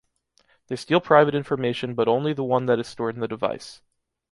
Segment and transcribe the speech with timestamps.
[0.65, 3.83] They steal private information but only the one that is stored in the device.